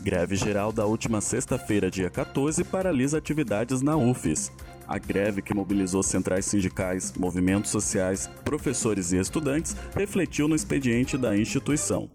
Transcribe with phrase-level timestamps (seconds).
[0.00, 4.52] Greve geral da última sexta-feira, dia 14, paralisa atividades na UFES.
[4.86, 11.36] A greve que mobilizou centrais sindicais, movimentos sociais, professores e estudantes refletiu no expediente da
[11.36, 12.08] instituição.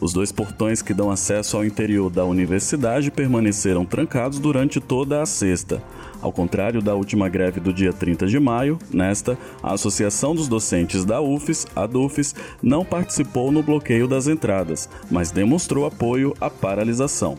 [0.00, 5.26] Os dois portões que dão acesso ao interior da universidade permaneceram trancados durante toda a
[5.26, 5.82] sexta.
[6.20, 11.04] Ao contrário da última greve do dia 30 de maio, nesta, a Associação dos Docentes
[11.04, 17.38] da UFES, a DUFES, não participou no bloqueio das entradas, mas demonstrou apoio à paralisação.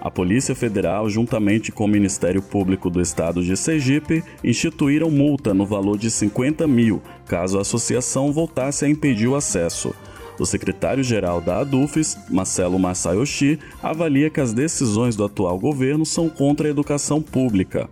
[0.00, 5.66] A Polícia Federal, juntamente com o Ministério Público do Estado de Sergipe, instituíram multa no
[5.66, 9.94] valor de 50 mil caso a associação voltasse a impedir o acesso.
[10.38, 16.68] O secretário-geral da ADUFES, Marcelo Masayoshi, avalia que as decisões do atual governo são contra
[16.68, 17.90] a educação pública.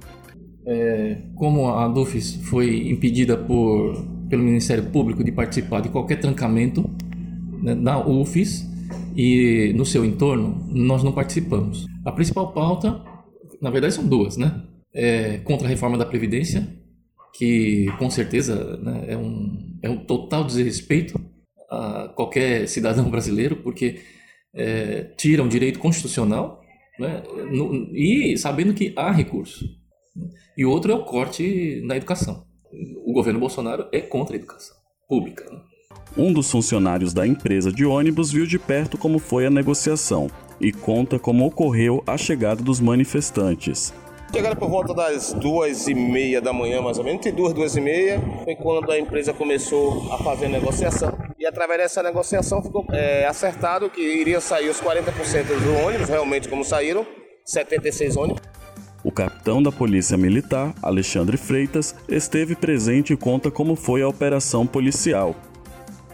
[0.64, 6.88] É, como a ADUFES foi impedida por, pelo Ministério Público de participar de qualquer trancamento
[7.62, 8.64] né, na UFES
[9.16, 11.86] e no seu entorno, nós não participamos.
[12.04, 13.02] A principal pauta,
[13.60, 14.62] na verdade, são duas, né?
[14.94, 16.66] É contra a reforma da Previdência,
[17.34, 21.20] que com certeza né, é, um, é um total desrespeito
[21.70, 24.00] a qualquer cidadão brasileiro, porque
[24.54, 26.60] é, tira um direito constitucional
[26.98, 29.64] né, no, e sabendo que há recurso.
[30.56, 32.44] E o outro é o corte na educação.
[33.04, 34.76] O governo Bolsonaro é contra a educação
[35.08, 35.44] pública.
[35.50, 35.60] Né?
[36.16, 40.28] Um dos funcionários da empresa de ônibus viu de perto como foi a negociação
[40.60, 43.92] e conta como ocorreu a chegada dos manifestantes.
[44.32, 47.76] Chegaram por volta das duas e meia da manhã, mais ou menos, entre duas, duas
[47.76, 51.25] e meia, foi quando a empresa começou a fazer a negociação.
[51.46, 56.48] E através dessa negociação ficou é, acertado que iriam sair os 40% do ônibus, realmente
[56.48, 57.06] como saíram,
[57.44, 58.42] 76 ônibus.
[59.04, 64.66] O capitão da Polícia Militar, Alexandre Freitas, esteve presente e conta como foi a operação
[64.66, 65.36] policial.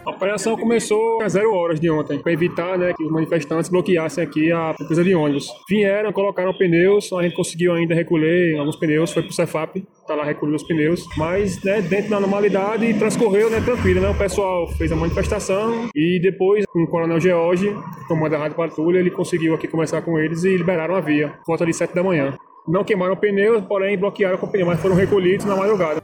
[0.05, 4.21] A operação começou às zero horas de ontem, para evitar né, que os manifestantes bloqueassem
[4.21, 5.47] aqui a empresa de ônibus.
[5.69, 10.13] Vieram, colocaram pneus, a gente conseguiu ainda recolher alguns pneus, foi para o Cefap, tá
[10.13, 14.09] lá recolhendo os pneus, mas né, dentro da normalidade transcorreu né, tranquilo, né?
[14.09, 17.73] O pessoal fez a manifestação e depois com o Coronel George,
[18.05, 21.65] comando a Rádio Patrulha, ele conseguiu aqui conversar com eles e liberaram a via, volta
[21.65, 22.37] de 7 da manhã.
[22.67, 26.01] Não queimaram pneus, porém bloquearam a pneu, mas foram recolhidos na madrugada.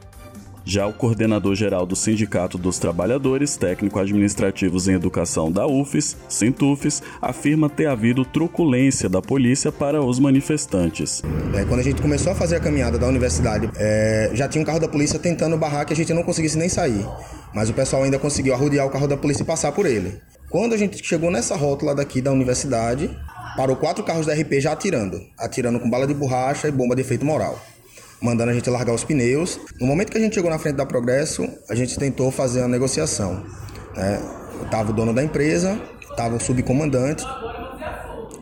[0.70, 7.86] Já o coordenador-geral do Sindicato dos Trabalhadores Técnico-Administrativos em Educação da UFES, Sintufes, afirma ter
[7.86, 11.24] havido truculência da polícia para os manifestantes.
[11.56, 14.64] É, quando a gente começou a fazer a caminhada da universidade, é, já tinha um
[14.64, 17.04] carro da polícia tentando barrar que a gente não conseguisse nem sair.
[17.52, 20.20] Mas o pessoal ainda conseguiu arrodear o carro da polícia e passar por ele.
[20.50, 23.10] Quando a gente chegou nessa rótula daqui da universidade,
[23.56, 25.20] parou quatro carros da RP já atirando.
[25.36, 27.58] Atirando com bala de borracha e bomba de efeito moral
[28.20, 29.58] mandando a gente largar os pneus.
[29.80, 32.68] No momento que a gente chegou na frente da Progresso, a gente tentou fazer uma
[32.68, 33.44] negociação.
[33.96, 34.20] Né?
[34.70, 35.80] Tava o dono da empresa,
[36.16, 37.24] tava o subcomandante.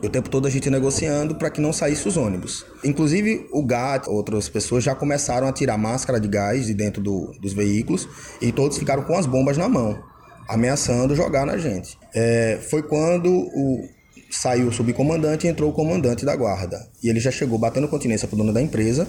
[0.01, 2.65] O tempo todo a gente negociando para que não saísse os ônibus.
[2.83, 7.33] Inclusive o GAT, outras pessoas já começaram a tirar máscara de gás de dentro do,
[7.41, 8.07] dos veículos
[8.41, 10.01] e todos ficaram com as bombas na mão,
[10.47, 11.97] ameaçando jogar na gente.
[12.15, 13.89] É, foi quando o,
[14.31, 16.79] saiu o subcomandante e entrou o comandante da guarda.
[17.03, 19.05] E ele já chegou batendo continência para o dono da empresa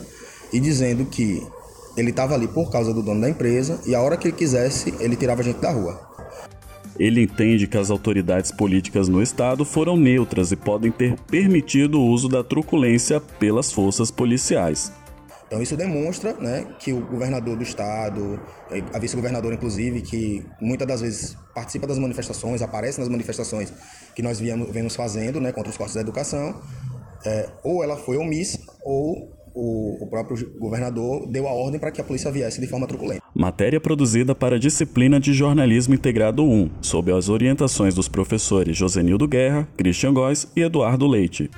[0.53, 1.47] e dizendo que
[1.97, 4.95] ele estava ali por causa do dono da empresa e a hora que ele quisesse,
[5.01, 6.09] ele tirava a gente da rua.
[6.99, 12.07] Ele entende que as autoridades políticas no estado foram neutras e podem ter permitido o
[12.07, 14.93] uso da truculência pelas forças policiais.
[15.47, 18.39] Então isso demonstra né, que o governador do estado,
[18.93, 23.73] a vice-governadora inclusive, que muitas das vezes participa das manifestações, aparece nas manifestações
[24.15, 26.61] que nós viemos, vemos fazendo né, contra os cortes da educação,
[27.25, 32.01] é, ou ela foi omissa ou o, o próprio governador deu a ordem para que
[32.01, 33.23] a polícia viesse de forma truculenta.
[33.35, 39.27] Matéria produzida para a disciplina de Jornalismo Integrado 1, sob as orientações dos professores Josenildo
[39.27, 41.51] Guerra, Christian Góes e Eduardo Leite.